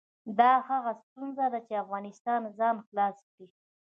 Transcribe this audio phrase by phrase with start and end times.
[0.39, 3.47] دا هغه ستونزه ده چې افغانستان ځان خلاص کړي.